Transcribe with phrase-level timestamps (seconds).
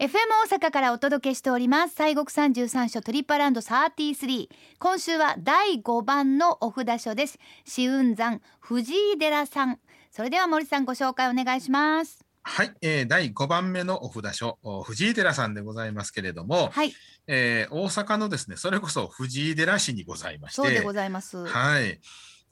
[0.00, 0.12] FM
[0.46, 1.94] 大阪からお届けしております。
[1.94, 7.38] 西国三十三所トリップアラウンド33今週は第5番のお札所です。
[7.66, 9.78] 紫雲山藤井寺さん。
[10.10, 12.24] それでは森さんご紹介お願いします。
[12.40, 14.58] はい、えー、第5番目のお札所。
[14.84, 16.94] 藤井寺さんでございますけれども、はい。
[17.26, 20.62] えー、大阪のですねそれこそ藤井寺市にございまして。
[20.62, 21.44] そうでございます。
[21.44, 22.00] はい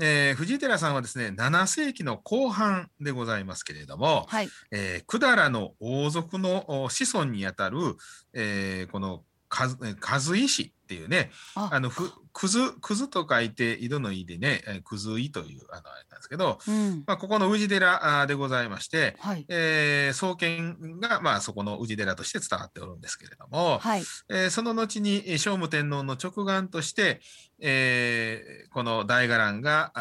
[0.00, 4.48] えー、藤井寺さんはですね7世紀の後半でございますけれども、はい。
[4.70, 7.96] えー、百済の王族の子孫にあたる、
[8.32, 11.70] えー、この和石っていうねあ。
[11.72, 17.02] あのふくずくずと書いて井戸の井でねえーくずいというあのあれなんですけど、うん。
[17.04, 19.44] まあ、ここの宇治寺でございまして、はい。
[19.48, 24.04] えー創建が、まあ、そこの宇治寺として伝わっておるんですけれども、はい。
[24.28, 27.20] えーその後にえー聖武天皇の直眼として、
[27.60, 29.92] えーこの大伽藍が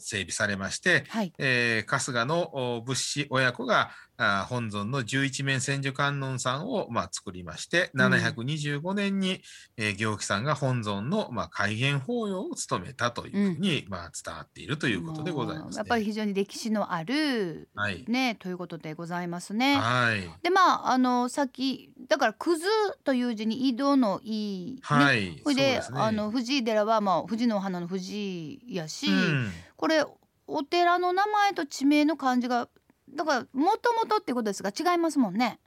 [0.00, 1.32] 整備されまして、はい。
[1.38, 8.00] えー春日のお仏師親子があー本尊の十一面千手観音さんを、まあ、作りまして、うん。
[8.02, 9.42] 725年に、
[9.76, 15.76] えー行基さんが本尊の、まあ、開元法要を務めたというふうに、まあ、伝わっているということでございます、ね。
[15.78, 19.76] やっぱり非常に歴史のあるはい、ねということでございますね。
[19.76, 20.28] はい。
[20.42, 22.66] でまああのさっきだからくず
[23.04, 24.80] という字に井戸の井ね。
[24.82, 25.82] はい、それでね。
[25.94, 29.50] あの藤井寺はまあ藤の花の藤やし、うん。
[29.76, 30.04] これ
[30.46, 32.68] お寺の名前と地名の漢字が
[33.14, 35.60] だからもともとってことですが違いますもんね。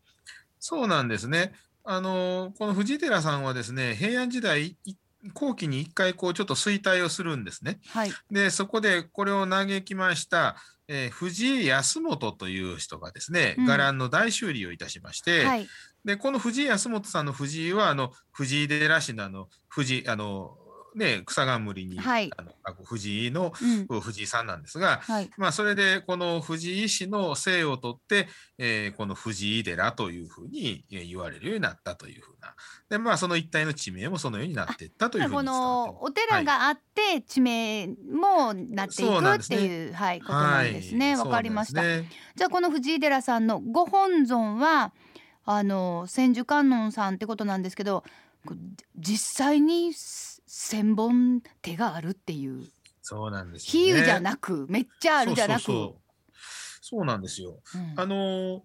[0.59, 1.53] そうなんですね。
[1.83, 4.95] あのこの藤井寺さんはですね平安時代い
[5.33, 7.79] 後期に一回こうちょっと衰退をするんですね。
[7.89, 8.11] はい。
[8.31, 10.55] でそこでこれを嘆きました、
[10.87, 15.67] えー藤井康元という人がですねうん伽藍の大修理をいたしまして、はい。
[16.03, 20.57] でこの藤井康元さんの藤井はあの藤井寺市のあの藤井あの
[20.95, 23.53] ね草冠に、はいあのあ藤井の
[23.89, 24.01] うん。
[24.01, 25.29] 藤井さんなんですが、はい。
[25.37, 32.55] まあ、それでこの藤井氏の姓を取って、えーこの藤井寺というふうにえー言われるようになったというふうな。
[32.89, 41.15] で、まあ、その一帯の地名もそのようになっていったというふうこに伝わってのお寺があって地名もなっていくっていう、はいことなんですね。
[41.15, 41.81] わ、はいかりました。
[41.81, 44.93] ねじゃあこの藤井寺さんのご本尊は
[45.45, 48.03] あの千手観音さんってことなんですけど
[48.97, 49.93] 実際に
[50.53, 52.67] 千本手があるっていう
[53.01, 53.93] そうなんですよね。
[53.93, 55.95] 比喩じゃなくめっちゃあるじゃなくそうそうそう
[56.81, 57.59] そうなんですよ。
[57.73, 58.61] うんあのー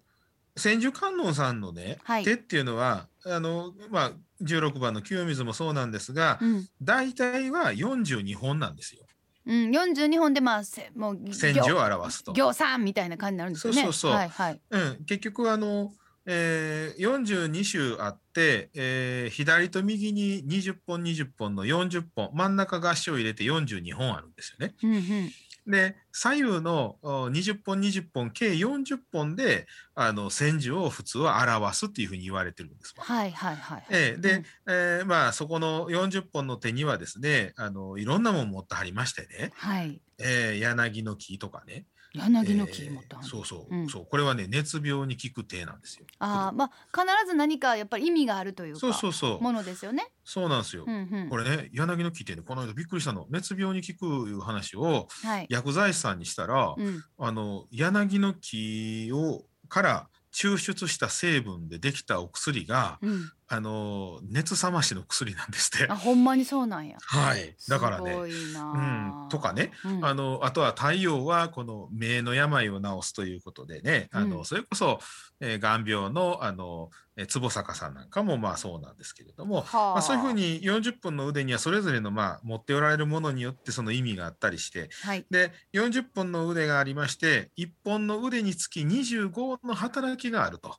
[0.57, 4.11] 千手観音さんのね、はい手っていうのはあの、まあ、
[4.41, 9.03] 16番の清水もそうなんですが、うん大体は42本なんですよ。
[9.45, 12.33] うん、42本でまあせもう千手を表すと。
[12.33, 13.83] 行さんみたいな感じになるんですよね。
[13.83, 14.61] そうそうそうはいはい。
[14.71, 15.93] うん、結局あの、
[16.29, 24.75] えー、42種あって、えー左と右に20本20本の40本真ん中合唱入れて42本あるんですよね。
[24.83, 25.31] うんうん。
[25.69, 33.03] で左右のお20本20本計40本であの千手を普通は表すっていうふうに言われてるんですわ。
[33.03, 33.85] はいはいはい。
[33.89, 40.01] えーで、うんえーまあそこの40本の手にはですねあのいろんなもん持ってはりましてね、はい。
[40.19, 41.85] えー柳の木とかね
[42.17, 42.89] 柳の木
[43.21, 46.05] そうそう、うんそうこれはね熱病に効く手なんですよ。
[46.19, 50.11] ああまあ必ず何かやっぱり意味があるというかそうそうそうものですよね。
[50.23, 50.85] そうなんですよ。
[50.87, 51.29] うんうん。
[51.29, 55.47] これね柳の木ってねこの間びっくりしたの熱病に効くいう話をはい。
[55.49, 57.03] 薬剤師さんにしたら、うん。
[57.17, 63.31] あの柳の木をから抽出した成分でできたお薬がうん。
[63.49, 65.95] あの熱冷ましの薬なんですってあ。
[65.95, 66.97] ほんまにそうなんや。
[67.01, 69.25] はいだからねすごいなうあ。
[69.27, 70.05] ん、とかね、うん。
[70.05, 74.99] あのあとは太陽はこの目の病を治すということでね、あのうんそれこそ、
[75.39, 85.25] えー、眼病のあのえー坪坂さんなんかもまあそうなんですけれども、はあまあ、そういうふうに40本の腕にはそれぞれのまあ持っておられるものによってその意味があったりしてはい。
[85.31, 90.75] で40本の腕がありまして1本の腕につき25の働きがあると。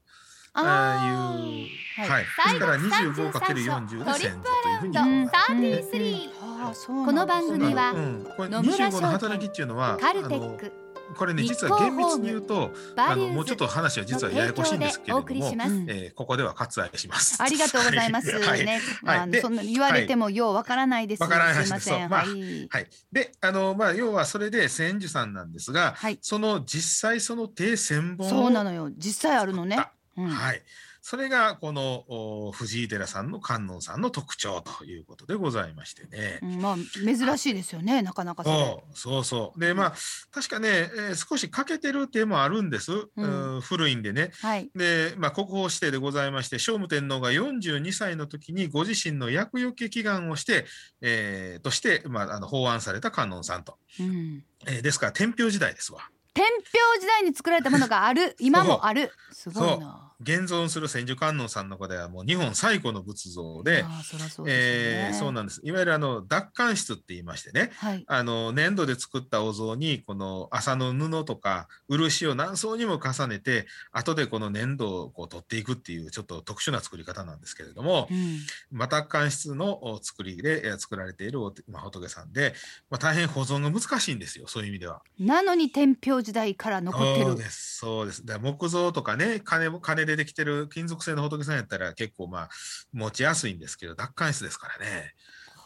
[0.60, 1.68] ああーいう。
[2.00, 2.08] はい。
[2.08, 5.28] はい、ですから 25×40 で1000座というふうにうん。
[5.28, 7.40] 33あーそうこのなん。
[7.40, 10.72] ですね番組はうん、これ野村25の働きっていうのはカルテあのック
[11.16, 14.78] これね日実は厳密に言うとあのもうちょっと話は実はややこしいん。
[14.78, 15.90] ですけれのども提供でお送りしますうん。
[15.90, 17.42] えーここでは割愛します。
[17.42, 18.80] ありがとうございますはいね。
[19.04, 19.56] はいであのそん。
[19.56, 21.22] な言われてもようわからないです。
[21.22, 22.68] わからないすいまあはい。
[22.70, 25.32] はい、であのまあ要はそれで千手さん。
[25.32, 25.52] なん。
[25.52, 26.18] ですが、はい。
[26.20, 28.90] その実際その定千本をそうなのよ。
[28.96, 29.90] 実際あるのねあ。
[30.18, 30.28] うん。
[30.28, 30.62] はい、
[31.00, 36.40] それがこのお藤井寺さんの観音さんの特徴ということでございましてね。
[36.42, 38.02] うんまあ珍しいですよね。
[38.02, 39.94] なかなかそうそうそうでまあ
[40.32, 44.32] 確かね、えー少し欠けてる点もあるんです、うんうん古いんでね。
[44.40, 44.70] はい。
[44.74, 50.66] で、まあ、国宝指定でございまして聖武天皇が42歳の時にご自身の厄除け祈願をして、
[51.00, 54.44] えーとして、まあ、あの法案された観音さんと、うん。
[54.66, 56.00] えーですから天平時代ですわ。
[56.34, 58.36] 天平時代に作られたものがある。
[58.40, 59.12] 今もある。
[59.32, 60.07] すごいな。
[60.20, 63.84] 現存する千手観音さんの中ではもう日本最古の仏像で、
[64.30, 64.46] そう。
[64.48, 65.60] えーそうなんです。
[65.64, 68.04] いわゆるあの奪還室って言いましてね、はい。
[68.06, 78.40] あの粘土で作ったお像にこの麻の布とか漆を何層にも重ねて後でこの粘土をこう取っていくっていうちょっと特殊な作り方なんですけれども、うん。
[78.72, 82.54] まあ、奪還室のお作りでえー作られているおまあ、仏さんで、
[82.90, 85.02] まあ、大変保存が難しいんですよそういう意味では。
[85.20, 87.26] なのに天平時代から残ってる。
[87.26, 88.24] そうですそうです。
[88.40, 92.48] 木造とかね金も金でできてる金属製の仏さんやったら結構まあ
[92.92, 95.14] 持ちやすいんですけど奪還室ですからね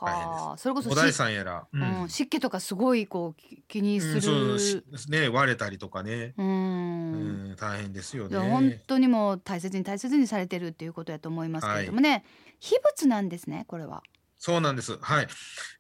[0.05, 1.69] はあ、それこそお大し、さんやら。
[1.73, 4.85] ううん、湿気とかすごいこうき気にすうんそうしる。
[5.09, 6.43] ね割れたりとかね、う。
[6.43, 8.83] うんん、大変ですよいや本ね。
[8.89, 12.25] 当にもう大切に大切にされてるっていうことやと思いますけれどもね、
[12.59, 14.03] 秘仏なんですねこれは。
[14.39, 14.99] そうなんです。
[15.01, 15.29] はい。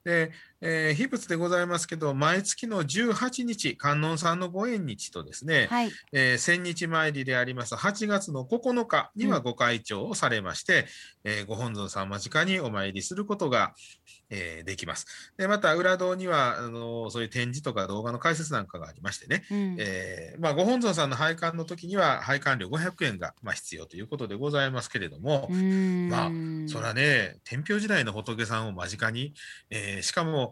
[0.04, 0.30] で、
[0.64, 5.90] えー、秘仏でございますけど、毎月の18日、観音さんのご縁日とですね、はい。
[6.12, 10.86] えー千日参りであります8月の9日にはご開帳をされまして、
[11.24, 13.74] えーご本尊さん間近にお参りすることが、
[14.30, 15.32] えーできます。
[15.36, 19.76] で、また裏堂にはあのそういう展示とか動画の解説なんかがありましてね、うん。
[19.80, 26.30] えーまあ、ご本尊さんの拝観の時には拝観料500円が、まあ、必要ということでございますけれども、まあ
[26.68, 29.34] それはね、天平時代の仏さんを間近に、
[29.68, 30.51] えーしかも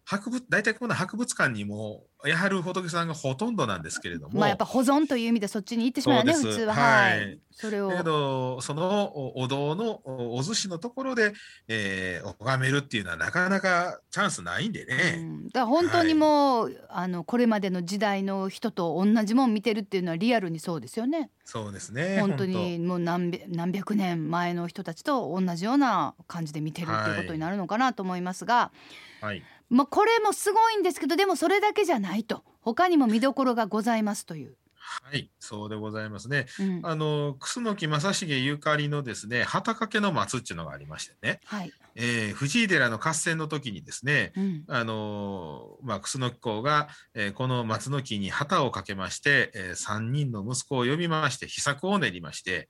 [0.11, 6.73] 博物、大体この博物館にも、やはる仏さんがほとんどなんですけれども、まあやっぱ保存という意味でそっちに行ってしまうよね普通は。
[6.73, 7.39] ははいい。
[7.53, 8.03] それをだけ。
[8.03, 11.31] ど、そのおお堂のおお寿司のところで、
[11.69, 15.11] えー、拝めるっていうのはなかなかチャンスないんでうね。
[15.23, 21.29] ん、だから本当にもう、あのこれまでの時代の人と同じもん見てるっていうのはリアルにそうですよね。
[21.45, 22.17] そうですね。
[22.19, 28.73] 本当にもう何百何百年前の人たちと同じような感じで見てるっていうことになるのかなと思いますが。
[29.21, 29.41] はい。
[29.71, 34.55] まあこれもすごいんですけどでもそれだけじゃないと他にも見どころがございますという。
[34.79, 36.47] はい、そうでございますね。
[36.59, 41.71] うん、あの、楠木正成ゆかりのですね、旗掛けの松っていうのがありましてね、はい。
[41.93, 44.63] えー藤井寺の合戦の時にですね、うん。
[44.67, 52.67] あのーまあ、楠木公が、えーこの松の木に旗をかけまして、え3人の息子を呼びまして、秘策を練りまして、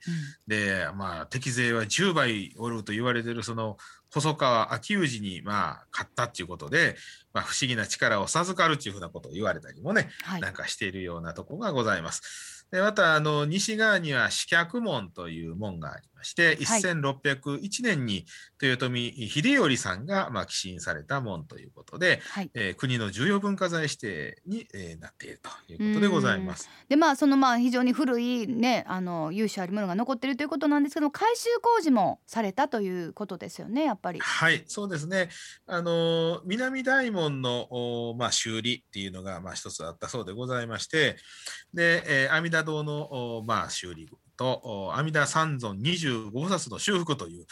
[0.48, 3.78] で、まあ、敵勢は10倍おると言われているその
[4.14, 6.96] 細川秋氏に、まあ、勝ったっていうことで、
[7.34, 10.42] まあ、不思議な力を授かるっていうふうなことを言われたりもね、はい。
[10.42, 12.68] なんかしているようなところがございます。
[12.72, 18.26] でまたあの西側には四脚門という門がありまして、はい1601年に
[18.62, 22.52] 豊臣秀頼さんがまあ寄進された門ということで、はい。
[22.54, 26.70] えー国の重要文化財指定に、えーなっているということでございます。
[26.90, 34.20] でまあそのまあ非常に古いねあの由緒あるものが残ってるということなんですけども改修工事もされたということですよねやっぱり。
[34.20, 35.30] はい、そうですね。
[35.66, 37.68] あのー南大門の、
[38.10, 41.18] おまあ、修理っていうのが、まあ、一つあったそうでございまして、
[41.74, 44.10] で、えー阿弥陀堂の、おまあ、修理
[44.42, 47.46] と、お阿弥陀三尊25冊の修復という、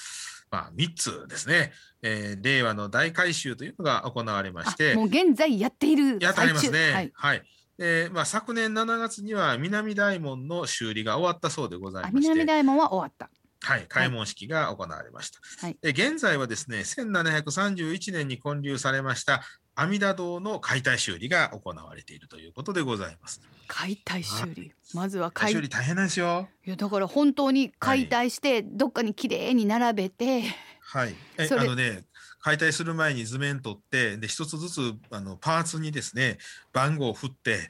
[0.52, 1.72] まあ、3つですね、
[2.02, 6.92] えー令和の大改修というのが行われまして、あもう現在やっているやってありますね。
[6.92, 7.12] はい。
[7.14, 7.44] はい。
[7.78, 13.30] でまあ、昨年7月には南大門の修理が終わったそうでございあまして、南大門は終わった。
[13.62, 15.40] はい、開門式が行われました。
[15.66, 19.42] はいで現在はですね、1731年に建立されました
[19.80, 23.40] 阿弥陀堂の解体修理が行われているということでございます。
[23.66, 24.74] 解体修理。
[24.94, 26.50] まずは解体解修理大変なんですよ。
[26.66, 30.44] いやだから本当に解体してどっかに綺麗に並べて、
[30.82, 31.16] はい。
[31.38, 32.04] えそれあのね、
[32.42, 36.38] 解体する前に図面取って、で一つずつあのパーツにですね、
[36.74, 37.70] 番号を振って、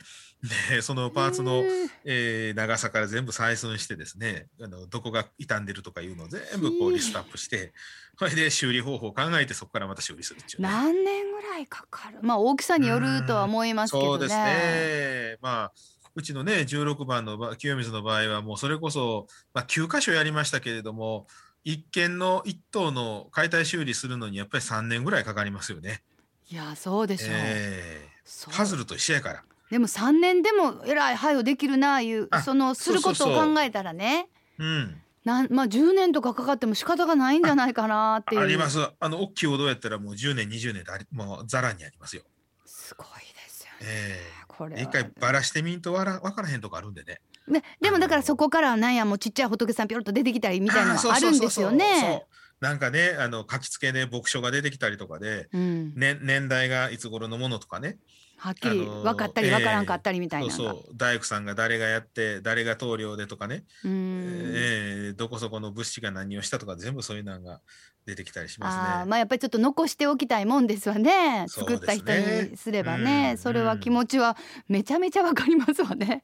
[0.71, 1.63] でそのパーツの
[2.05, 7.73] えー長さから全部採寸してですね、あのどこが傷んでるとかいうのを全部こうリストアップして、
[8.17, 10.69] それで修理方法を考えてそこからまた修理するっていう、ね。
[10.69, 12.19] 何年ぐらいかかる？
[12.21, 14.09] まあ大きさによるとは思いますけどね。
[14.11, 15.37] そうですね。
[15.41, 15.73] まあ、
[16.15, 21.27] うちのね、16番の場清水の場合は、もうそれこそ、まあ、9箇所やりましたけれども、
[21.71, 26.01] 一軒の一棟の解体修理するのにやっぱり3年ぐらいかかりますよね。
[26.49, 27.29] いやそうでしょう。
[27.31, 29.43] ええそうパズルと一緒やから。
[29.69, 35.01] でも3年でもえらい配慮できるなあいうあそのすることを考えたらねうん。
[35.25, 38.79] なんまあ10年とかかかっても仕方がないんじゃないかなっていうあります。
[38.99, 42.23] あの、大きいお堂やったらもう10年、20年でありもうざらにありますよ。
[42.65, 43.48] すごいです
[43.85, 43.91] よね。
[43.91, 44.39] え。
[44.47, 47.21] これはえ一回ばらしてみんとわら分からへんとこあるんでね。
[47.47, 52.25] ね、でもだからそこからなんやもうちっちゃい仏さんピョロッと出てきたりみたいなのがあるんですよね。
[52.59, 57.97] なんかね、あの書き付けで牧書が出てきたりとかで、うん、ね、年代がいつ頃のものとかね、
[58.39, 60.71] はっきりあのー分かったり分からんかったりみたいなのが。
[60.71, 67.61] そう大工さんが誰がやって誰が棟梁でとかね、うんえーどこそこの物資が何をしたとか全部そういうのが
[68.05, 68.83] 出てきたりしますね。
[68.83, 76.23] あーまあやっぱりちょっと残しておきたいもんですわね作った人にすればねうんそれは気持ちはめちゃめちゃわかりますわね。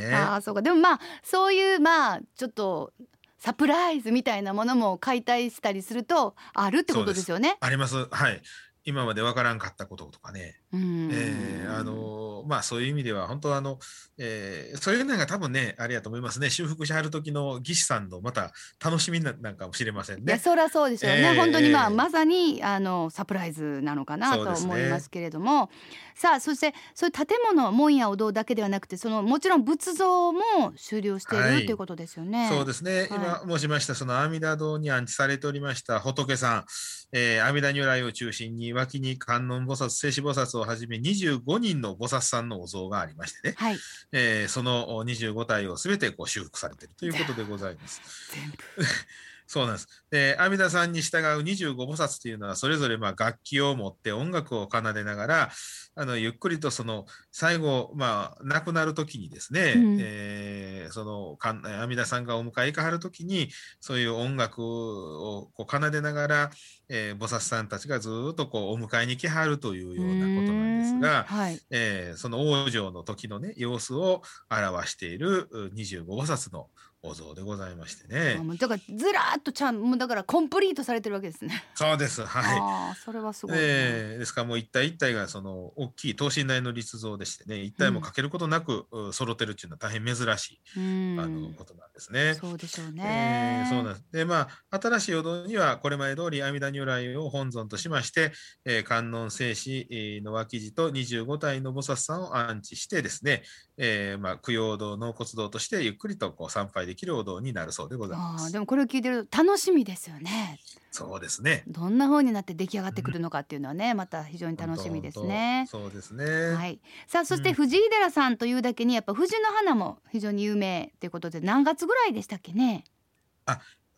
[0.00, 2.92] ね ああそうかでもまあそういうまあちょっと
[3.38, 7.56] サプライズみたいなものも解体したりするとあるってことですよね。
[7.60, 8.06] あります。
[8.10, 8.42] はい。
[8.86, 10.60] 今までわからんかったこととかね。
[10.74, 11.10] うん。
[11.12, 13.78] えーあのまあそういう意味では本当あの、
[14.18, 16.50] えーそういうのが多分ねあれやと思いますね。
[16.50, 18.52] 修復しはる時の技師さんのまた
[18.84, 20.24] 楽しみななんかもしれませんね。
[20.26, 25.70] いやそりゃそうでしょうね、ええ本当にまあええまさにあのサプライズなのかなと思いますけれども、
[26.14, 30.40] さあそしてそういう建物門やお堂だけではなくてそのもちろん仏像も
[30.76, 31.66] 終了している、はい。
[31.66, 32.48] ということですよね。
[32.52, 33.08] そうですね、はい。
[33.08, 36.64] 今申しましたその阿弥陀堂に安置されておりました仏さん、
[37.12, 43.76] えー阿弥陀如来を中心に脇に観音菩薩聖子菩薩をはじめ25人の菩薩さんのお像がありましてね、はい。
[44.12, 48.00] えーそのお25体をすべてこう修復されているということでございます。
[48.32, 48.56] 全部
[49.46, 50.04] そうなんです。
[50.10, 55.50] で、阿弥陀さんに従う25菩薩というのは、それぞれまあ楽器を持って音楽を奏でながら、
[55.96, 59.98] あのゆっくりとその最後、まあ、亡くなる時にですね、うん。
[60.00, 63.48] えーその阿弥陀さんがお迎え行かはる時に、
[63.80, 66.50] そういう音楽をこう奏でながら、
[66.88, 76.68] えー菩薩さんたちがずーっとこうお迎えに来はるというようなことなんですが、はい、えーその往生の時のね、様子を表しているう25菩薩の
[77.06, 81.64] お像でございましてねだからずらーっとちゃんもうだからコンプリートされてるわけですね。
[81.74, 82.24] そうです。
[82.24, 82.58] はい。
[82.58, 92.34] ああそれはすごいな、えーですからもう一体一体がその大きい等身大の立像でしてね一体も欠けることなく、う揃ってるっていうのは大変珍しい、うんあのことなんですね。
[92.34, 93.62] そうでしょうえね。
[93.66, 98.32] ーそうなんですでまあ新しいお堂にはこれまで通り阿弥陀如来を本尊としまして、
[98.64, 103.42] えー観音聖子えーの脇地と25体の菩薩さんを安置してですね、
[103.76, 108.44] えーまあ、供養堂納骨堂としてゆっくりとこう参拝できるお堂になるそうでございます。
[108.44, 110.60] ああでもこれを聞いてると楽しみですよね。
[110.92, 111.64] そうですね。
[111.66, 115.66] どんな風になって出来上がってくるのかっていうのはね、また非常に楽しみですね。
[115.68, 116.24] そうですね。
[116.54, 116.80] はい。
[117.08, 122.84] さあそしてうん藤井寺さんというだけにやっぱ藤の花も非常に有名ということで何月ぐらいでしたっけね？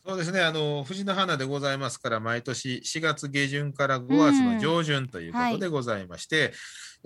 [0.06, 0.40] そうですね。
[0.40, 6.52] あの、藤の花でございますから、毎年4月下旬から5月の上旬ということでございまして、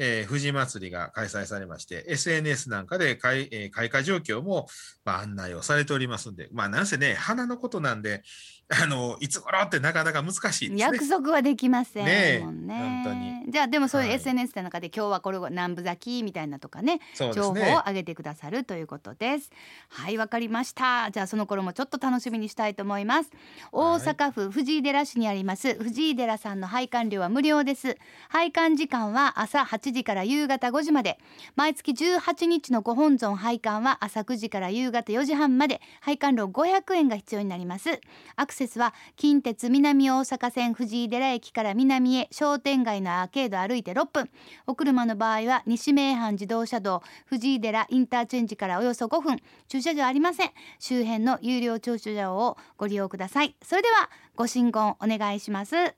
[0.02, 4.66] えー藤祭りが開催されまして、SNS なんかで開,、えー開花状況も、
[5.04, 8.22] まあ、案内をされておりますんで、まあ、なんせね、花のことなんで、
[8.82, 11.08] あの、いつ頃ってなかなか難しいですね約。
[11.08, 13.02] 束はできませんねえもんね。
[13.04, 17.80] 本当にじゃあでもそういうはい SNS の中で今日はこれが南部咲きみたいなとかねそうで情報を。
[17.90, 19.50] 上げてくださるということです。
[19.88, 21.10] はい、わかりました。
[21.10, 23.30] じゃあその頃もちょっと楽しみにしたいと思います。
[23.72, 27.96] 大阪府藤井寺市にあります藤井寺さんの拝観料は無料です。
[28.28, 31.18] 拝観時間は朝8時から夕方5時まで。
[31.56, 35.80] 毎月18日のご本尊拝観は朝9時から夕方4時半まで。
[36.00, 38.00] 拝観料500円が必要になります。
[38.36, 44.30] アクセスは近鉄南大阪線藤井寺駅から南へ商店街のアーケード歩いて6分。
[44.66, 55.94] お車の場合は西名阪自動車道藤井寺インターチェンジからおよそ5分駐車場ありません周辺の有料駐車場をご利用くださいそれではご神言お願いします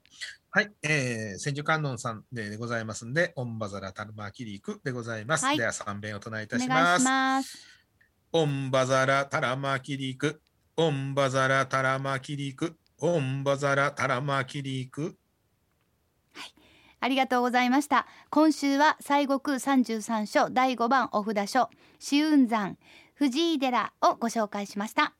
[0.54, 5.46] はい、えー、千手観音さんでございますんで、オンバザラタルマキリークでございます。
[5.46, 5.56] はい。
[5.56, 7.02] では三遍お唱えいたします。
[7.02, 7.58] します。
[8.32, 10.42] オンバザラタラマキリク、
[10.76, 15.16] オンバザラタラマキリク、オンバザラタラマキリク。
[17.00, 18.06] ありがとうございました。
[18.28, 22.76] 今週は西国三十三所第5番お札所紫雲山
[23.14, 25.14] 藤井寺をご紹介しました